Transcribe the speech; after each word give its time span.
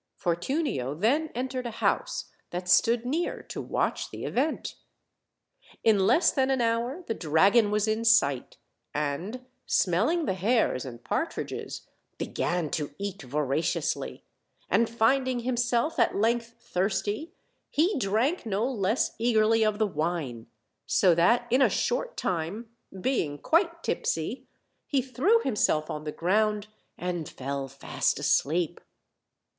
Fortunio 0.15 0.95
then 0.95 1.29
entered 1.35 1.67
a 1.67 1.77
house 1.77 2.31
that 2.49 2.67
stood 2.67 3.05
near 3.05 3.43
to 3.43 3.61
watch 3.61 4.09
the 4.09 4.25
event. 4.25 4.73
In 5.83 5.93
90 5.93 5.93
OLD, 5.93 5.93
OLD 5.93 5.93
FAIRY 5.93 5.93
TALES. 5.93 6.07
less 6.07 6.31
than 6.31 6.49
an 6.49 6.61
hour 6.61 7.03
the 7.05 7.13
dragon 7.13 7.69
was 7.69 7.87
in 7.87 8.03
sight, 8.03 8.57
and, 8.95 9.45
smelling 9.67 10.25
the 10.25 10.33
hares 10.33 10.85
and 10.85 11.03
partridges, 11.03 11.87
began 12.17 12.71
to 12.71 12.95
eat 12.97 13.21
voraciously; 13.21 14.23
and 14.71 14.89
finding 14.89 15.41
himself 15.41 15.99
at 15.99 16.15
length 16.15 16.55
thirsty, 16.59 17.31
he 17.69 17.99
drank 17.99 18.43
no 18.43 18.65
less 18.67 19.11
eagerly 19.19 19.61
of 19.63 19.77
the 19.77 19.85
wine; 19.85 20.47
so 20.87 21.13
that 21.13 21.45
in 21.51 21.61
a 21.61 21.69
short 21.69 22.17
time, 22.17 22.71
being 23.01 23.37
quite 23.37 23.83
tipsy, 23.83 24.47
he 24.87 24.99
threw 25.03 25.41
himself 25.43 25.91
on 25.91 26.05
the 26.05 26.11
ground 26.11 26.65
and 26.97 27.29
fell 27.29 27.67
fast 27.67 28.17
asleep. 28.17 28.81